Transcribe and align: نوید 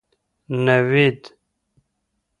نوید 0.65 1.21